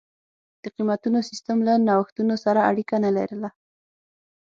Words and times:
د 0.61 0.63
قېمتونو 0.75 1.19
سیستم 1.29 1.57
له 1.67 1.73
نوښتونو 1.87 2.35
سره 2.45 2.59
اړیکه 2.69 2.95
نه 3.05 3.11
لرله. 3.17 3.49